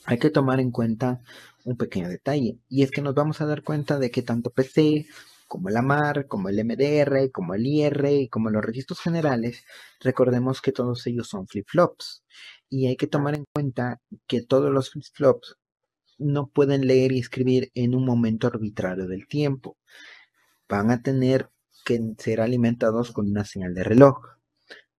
hay 0.06 0.20
que 0.20 0.30
tomar 0.30 0.60
en 0.60 0.72
cuenta 0.72 1.22
un 1.64 1.78
pequeño 1.78 2.10
detalle 2.10 2.58
y 2.68 2.84
es 2.84 2.92
que 2.92 3.02
nos 3.02 3.16
vamos 3.16 3.40
a 3.40 3.46
dar 3.46 3.64
cuenta 3.64 3.98
de 3.98 4.12
que 4.12 4.22
tanto 4.22 4.50
PC 4.50 5.08
como 5.54 5.70
la 5.70 5.84
MAR, 5.84 6.26
como 6.26 6.50
el 6.50 6.66
MDR, 6.66 7.32
como 7.32 7.54
el 7.54 7.68
IR 7.68 8.06
y 8.08 8.28
como 8.28 8.50
los 8.50 8.66
registros 8.66 9.00
generales, 9.00 9.64
recordemos 10.00 10.62
que 10.64 10.72
todos 10.72 11.06
ellos 11.06 11.28
son 11.28 11.46
flip-flops 11.46 12.24
y 12.70 12.88
hay 12.88 12.96
que 12.96 13.06
tomar 13.06 13.36
en 13.36 13.46
cuenta 13.54 14.02
que 14.26 14.42
todos 14.42 14.74
los 14.74 14.90
flip-flops 14.92 15.58
no 16.18 16.48
pueden 16.48 16.88
leer 16.88 17.12
y 17.12 17.20
escribir 17.20 17.70
en 17.76 17.94
un 17.94 18.04
momento 18.04 18.48
arbitrario 18.48 19.06
del 19.06 19.28
tiempo. 19.28 19.78
Van 20.68 20.90
a 20.90 21.04
tener 21.04 21.52
que 21.86 22.02
ser 22.18 22.42
alimentados 22.42 23.12
con 23.12 23.30
una 23.30 23.46
señal 23.46 23.76
de 23.76 23.84
reloj. 23.84 24.26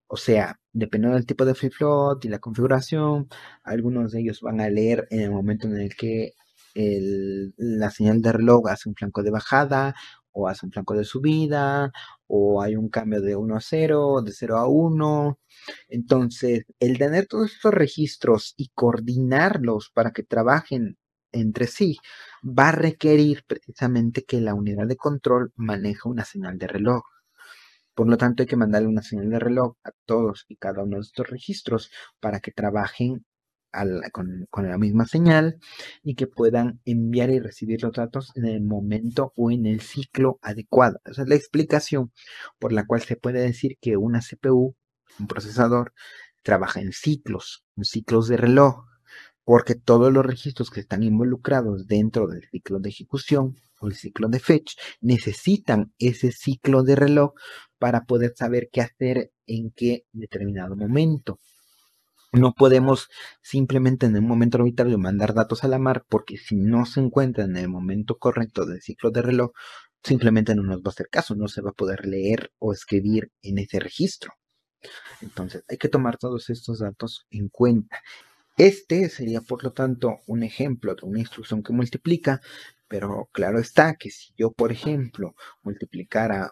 O 0.07 0.15
sea, 0.15 0.61
dependiendo 0.71 1.17
del 1.17 1.25
tipo 1.25 1.43
de 1.43 1.55
flip-flop 1.55 2.23
y 2.23 2.29
la 2.29 2.39
configuración, 2.39 3.27
algunos 3.61 4.13
de 4.13 4.21
ellos 4.21 4.39
van 4.39 4.61
a 4.61 4.69
leer 4.69 5.05
en 5.09 5.19
el 5.19 5.31
momento 5.31 5.67
en 5.67 5.81
el 5.81 5.97
que 5.97 6.31
la 7.57 7.89
señal 7.91 8.21
de 8.21 8.31
reloj 8.31 8.69
hace 8.69 8.87
un 8.87 8.95
flanco 8.95 9.21
de 9.21 9.31
bajada 9.31 9.95
o 10.35 10.47
hace 10.47 10.65
un 10.65 10.71
flanco 10.71 10.93
de 10.95 11.05
subida 11.05 11.91
o 12.27 12.61
hay 12.61 12.75
un 12.75 12.89
cambio 12.89 13.21
de 13.21 13.35
1 13.35 13.55
a 13.55 13.61
0, 13.61 14.21
de 14.21 14.31
0 14.33 14.57
a 14.57 14.67
1. 14.67 15.39
Entonces, 15.89 16.65
el 16.79 16.97
tener 16.97 17.27
todos 17.27 17.53
estos 17.53 17.73
registros 17.73 18.53
y 18.57 18.69
coordinarlos 18.75 19.91
para 19.93 20.11
que 20.11 20.23
trabajen 20.23 20.97
entre 21.31 21.67
sí 21.67 21.97
va 22.43 22.69
a 22.69 22.71
requerir 22.73 23.43
precisamente 23.47 24.23
que 24.23 24.41
la 24.41 24.53
unidad 24.53 24.87
de 24.87 24.97
control 24.97 25.51
maneje 25.55 26.01
una 26.05 26.25
señal 26.25 26.57
de 26.57 26.67
reloj. 26.67 27.03
Por 27.95 28.07
lo 28.09 28.17
tanto, 28.17 28.43
hay 28.43 28.47
que 28.47 28.57
mandarle 28.57 28.89
una 28.89 29.01
señal 29.01 29.29
de 29.29 29.39
reloj 29.39 29.75
a 29.83 29.91
todos 30.05 30.45
y 30.49 30.57
cada 30.57 30.83
uno 30.83 30.97
de 30.97 31.03
estos 31.03 31.29
registros 31.29 31.91
para 32.19 32.39
que 32.41 32.51
trabajen 32.51 33.25
con, 34.11 34.47
la 34.69 34.77
misma 34.77 35.05
señal 35.05 35.59
y 36.03 36.15
que 36.15 36.27
puedan 36.27 36.81
enviar 36.85 37.29
y 37.29 37.39
recibir 37.39 37.83
los 37.83 37.93
datos 37.93 38.31
en 38.35 38.45
el 38.45 38.61
momento 38.61 39.33
o 39.35 39.51
en 39.51 39.65
el 39.65 39.81
ciclo 39.81 40.39
adecuado. 40.41 40.99
Esa 41.05 41.23
es 41.23 41.27
la 41.27 41.35
explicación 41.35 42.11
por 42.59 42.71
la 42.71 42.85
cual 42.85 43.01
se 43.01 43.15
puede 43.15 43.41
decir 43.41 43.77
que 43.81 43.97
una 43.97 44.21
CPU, 44.21 44.75
un 45.19 45.27
procesador, 45.27 45.93
trabaja 46.43 46.81
en 46.81 46.91
ciclos, 46.91 47.65
en 47.75 47.85
ciclos 47.85 48.27
de 48.27 48.37
reloj 48.37 48.85
porque 49.45 49.75
todos 49.75 50.11
los 50.11 50.25
registros 50.25 50.71
que 50.71 50.81
están 50.81 51.03
involucrados 51.03 51.87
dentro 51.87 52.27
del 52.27 52.43
ciclo 52.49 52.79
de 52.79 52.89
ejecución 52.89 53.55
o 53.79 53.87
el 53.87 53.93
ciclo 53.93 54.27
de 54.27 54.39
fetch 54.39 54.73
necesitan 55.01 55.93
ese 55.99 56.31
ciclo 56.31 56.83
de 56.83 56.95
reloj 56.95 57.33
para 57.77 58.05
poder 58.05 58.33
saber 58.35 58.69
qué 58.71 58.81
hacer 58.81 59.31
en 59.45 59.71
qué 59.71 60.05
determinado 60.11 60.75
momento. 60.75 61.39
No 62.35 62.53
podemos 62.53 63.07
simplemente 63.41 64.07
en 64.07 64.15
el 64.17 64.21
momento 64.21 64.57
arbitrario 64.57 64.97
mandar 64.97 65.33
datos 65.33 65.63
a 65.63 65.69
la 65.69 65.79
mar 65.79 66.03
porque 66.09 66.35
si 66.37 66.57
no 66.57 66.85
se 66.85 66.99
encuentra 66.99 67.45
en 67.45 67.55
el 67.55 67.69
momento 67.69 68.17
correcto 68.17 68.65
del 68.65 68.81
ciclo 68.81 69.09
de 69.11 69.21
reloj, 69.21 69.51
simplemente 70.03 70.53
no 70.53 70.63
nos 70.63 70.79
va 70.79 70.87
a 70.87 70.89
hacer 70.89 71.07
caso, 71.09 71.35
no 71.35 71.47
se 71.47 71.61
va 71.61 71.69
a 71.69 71.73
poder 71.73 72.05
leer 72.05 72.51
o 72.59 72.73
escribir 72.73 73.31
en 73.41 73.59
ese 73.59 73.79
registro. 73.79 74.33
Entonces 75.21 75.63
hay 75.69 75.77
que 75.77 75.87
tomar 75.87 76.17
todos 76.17 76.49
estos 76.49 76.79
datos 76.79 77.25
en 77.29 77.47
cuenta. 77.47 78.01
Este 78.57 79.07
sería, 79.07 79.39
por 79.39 79.63
lo 79.63 79.71
tanto, 79.71 80.19
un 80.27 80.43
ejemplo 80.43 80.93
de 80.93 81.07
una 81.07 81.19
instrucción 81.19 81.63
que 81.63 81.71
multiplica, 81.71 82.41
pero 82.89 83.29
claro 83.31 83.59
está 83.59 83.95
que 83.95 84.09
si 84.11 84.33
yo, 84.37 84.51
por 84.51 84.73
ejemplo, 84.73 85.35
multiplicara 85.63 86.51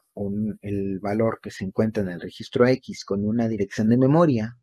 el 0.61 0.99
valor 0.99 1.39
que 1.43 1.51
se 1.51 1.65
encuentra 1.65 2.03
en 2.03 2.09
el 2.09 2.21
registro 2.21 2.65
X 2.67 3.03
con 3.03 3.25
una 3.25 3.49
dirección 3.49 3.89
de 3.89 3.97
memoria, 3.97 4.57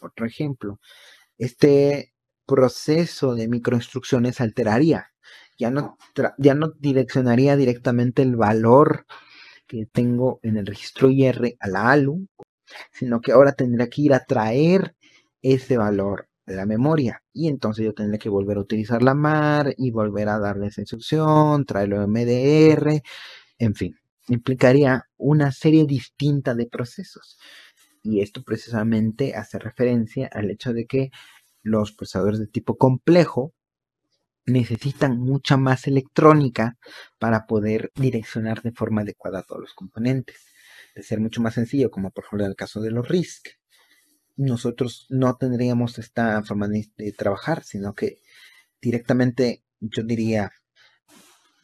otro 0.00 0.26
ejemplo, 0.26 0.80
este 1.38 2.12
proceso 2.46 3.34
de 3.34 3.48
microinstrucciones 3.48 4.40
alteraría. 4.40 5.08
Ya 5.58 5.70
no, 5.70 5.96
ya 6.38 6.54
no 6.54 6.72
direccionaría 6.78 7.56
directamente 7.56 8.22
el 8.22 8.36
valor 8.36 9.06
que 9.66 9.86
tengo 9.86 10.40
en 10.42 10.56
el 10.56 10.66
registro 10.66 11.10
IR 11.10 11.56
a 11.60 11.68
la 11.68 11.90
ALU, 11.92 12.26
sino 12.92 13.20
que 13.20 13.32
ahora 13.32 13.52
tendría 13.52 13.88
que 13.88 14.02
ir 14.02 14.14
a 14.14 14.24
traer 14.24 14.96
ese 15.42 15.76
valor 15.76 16.28
la 16.46 16.66
memoria. 16.66 17.22
Y 17.32 17.48
entonces 17.48 17.84
yo 17.84 17.94
tendré 17.94 18.18
que 18.18 18.28
volver 18.28 18.56
a 18.58 18.60
utilizar 18.60 19.02
la 19.02 19.14
MAR 19.14 19.74
y 19.76 19.90
volver 19.90 20.28
a 20.28 20.38
darle 20.38 20.68
esa 20.68 20.82
instrucción, 20.82 21.64
traerlo 21.64 22.06
MDR, 22.06 23.02
en 23.58 23.74
fin, 23.74 23.96
implicaría 24.28 25.04
una 25.16 25.52
serie 25.52 25.86
distinta 25.86 26.54
de 26.54 26.66
procesos. 26.66 27.38
Y 28.02 28.20
esto 28.20 28.42
precisamente 28.42 29.34
hace 29.34 29.58
referencia 29.58 30.28
al 30.32 30.50
hecho 30.50 30.72
de 30.72 30.86
que 30.86 31.10
los 31.62 31.92
procesadores 31.92 32.40
de 32.40 32.48
tipo 32.48 32.76
complejo 32.76 33.54
necesitan 34.44 35.18
mucha 35.18 35.56
más 35.56 35.86
electrónica 35.86 36.76
para 37.18 37.46
poder 37.46 37.92
direccionar 37.94 38.62
de 38.62 38.72
forma 38.72 39.02
adecuada 39.02 39.42
todos 39.42 39.60
los 39.60 39.74
componentes. 39.74 40.36
De 40.94 41.02
ser 41.02 41.20
mucho 41.20 41.40
más 41.40 41.54
sencillo, 41.54 41.90
como 41.90 42.10
por 42.10 42.24
ejemplo 42.24 42.44
en 42.44 42.50
el 42.50 42.56
caso 42.56 42.80
de 42.80 42.90
los 42.90 43.08
RISC, 43.08 43.48
nosotros 44.36 45.06
no 45.10 45.36
tendríamos 45.36 45.98
esta 45.98 46.42
forma 46.42 46.68
de, 46.68 47.12
trabajar, 47.16 47.62
sino 47.64 47.94
que 47.94 48.20
directamente 48.80 49.64
yo 49.80 50.02
diría, 50.02 50.50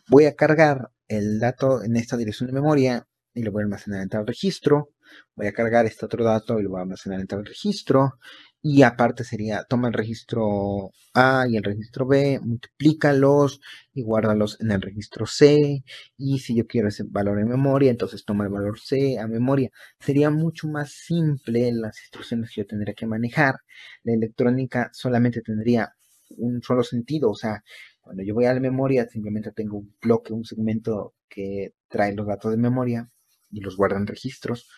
voy 0.09 0.27
a 0.27 0.35
cargar 0.35 0.91
el 1.09 1.41
dato 1.41 1.83
en 1.83 1.97
esta 1.97 2.17
dirección 2.17 2.49
de 2.49 2.53
memoria 2.53 3.07
y 3.35 3.43
lo 3.43 3.53
voy 3.53 3.63
a 3.63 3.65
almacenar 3.65 4.03
en 4.03 4.09
tal 4.09 4.27
registro, 4.27 4.91
voy 5.35 5.47
a 5.47 5.53
cargar 5.53 5.87
este 5.87 6.07
otro 6.07 6.25
dato 6.25 6.59
y 6.59 6.63
lo 6.63 6.71
voy 6.71 6.81
a 6.81 6.83
almacenar 6.83 7.21
en 7.21 7.27
tal 7.27 7.45
registro, 7.45 8.19
y 8.61 8.83
aparte 8.83 9.23
sería, 9.25 9.65
toma 9.69 9.89
el 9.89 9.95
registro 9.95 10.91
A 11.15 11.47
y 11.49 11.57
el 11.57 11.63
registro 11.63 12.07
B, 12.07 12.41
multiplícalos 12.43 13.61
y 13.95 14.03
guárdalos 14.03 14.61
en 14.61 14.73
el 14.73 14.83
registro 14.83 15.27
C. 15.27 15.85
Y 16.17 16.41
si 16.41 16.57
yo 16.57 16.67
quiero 16.67 16.89
ese 16.89 17.05
valor 17.07 17.39
en 17.39 17.49
memoria, 17.49 17.91
entonces 17.91 18.25
toma 18.25 18.45
el 18.45 18.51
valor 18.51 18.81
C 18.81 19.19
a 19.19 19.29
memoria. 19.29 19.71
Sería 20.01 20.31
mucho 20.31 20.67
más 20.69 20.91
simple 20.93 21.71
las 21.73 22.01
instrucciones 22.01 22.51
que 22.53 22.63
yo 22.63 22.67
tendría 22.67 22.95
que 22.95 23.07
manejar. 23.07 23.55
La 24.03 24.15
electrónica 24.15 24.91
solamente 24.93 25.41
tendría 25.41 25.93
un 26.37 26.61
solo 26.63 26.83
sentido. 26.83 27.31
O 27.31 27.37
sea, 27.37 27.63
cuando 28.01 28.25
yo 28.25 28.35
voy 28.35 28.47
a 28.47 28.55
la 28.55 28.61
memoria, 28.61 29.07
simplemente 29.09 29.53
tengo 29.53 29.79
un 29.79 29.95
bloque, 30.03 30.33
un 30.33 30.45
segmento 30.45 31.15
que 31.29 31.75
trae 31.89 32.13
los 32.15 32.27
datos 32.27 32.51
de 32.51 32.57
memoria 32.57 33.09
y 33.51 33.61
los 33.61 33.77
guarda 33.77 33.99
en 33.99 34.07
registros 34.07 34.69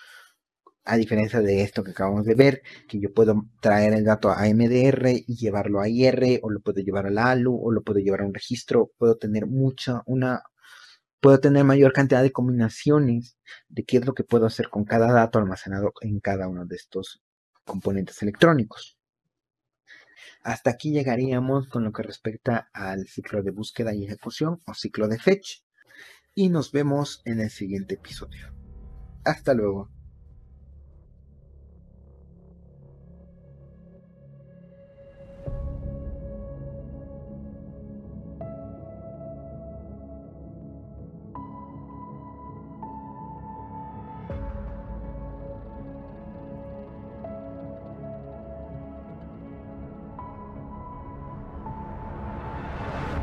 a 0.84 0.96
diferencia 0.96 1.40
de 1.40 1.62
esto 1.62 1.84
que 1.84 1.92
acabamos 1.92 2.24
de 2.24 2.34
ver, 2.34 2.62
que 2.88 3.00
yo 3.00 3.12
puedo 3.12 3.46
traer 3.60 3.92
el 3.92 4.04
dato 4.04 4.30
a 4.30 4.44
MDR 4.48 5.10
y 5.26 5.36
llevarlo 5.36 5.80
a 5.80 5.88
IR, 5.88 6.40
o 6.42 6.50
lo 6.50 6.60
puedo 6.60 6.80
llevar 6.80 7.06
al 7.06 7.18
ALU, 7.18 7.58
o 7.62 7.70
lo 7.70 7.82
puedo 7.82 8.00
llevar 8.00 8.22
a 8.22 8.26
un 8.26 8.34
registro, 8.34 8.90
puedo 8.98 9.16
tener 9.16 9.46
mucha, 9.46 10.02
una, 10.06 10.42
puedo 11.20 11.38
tener 11.38 11.64
mayor 11.64 11.92
cantidad 11.92 12.22
de 12.22 12.32
combinaciones 12.32 13.36
de 13.68 13.84
qué 13.84 13.98
es 13.98 14.06
lo 14.06 14.14
que 14.14 14.24
puedo 14.24 14.46
hacer 14.46 14.68
con 14.68 14.84
cada 14.84 15.12
dato 15.12 15.38
almacenado 15.38 15.92
en 16.00 16.20
cada 16.20 16.48
uno 16.48 16.64
de 16.64 16.76
estos 16.76 17.22
componentes 17.64 18.22
electrónicos. 18.22 18.96
Hasta 20.42 20.70
aquí 20.70 20.90
llegaríamos 20.90 21.68
con 21.68 21.84
lo 21.84 21.92
que 21.92 22.02
respecta 22.02 22.70
al 22.72 23.06
ciclo 23.06 23.42
de 23.42 23.50
búsqueda 23.50 23.94
y 23.94 24.04
ejecución 24.04 24.58
o 24.66 24.74
ciclo 24.74 25.06
de 25.06 25.18
fetch 25.18 25.60
y 26.34 26.48
nos 26.48 26.72
vemos 26.72 27.20
en 27.26 27.40
el 27.40 27.50
siguiente 27.50 27.94
episodio. 27.94 28.54
Hasta 29.24 29.52
luego. 29.52 29.99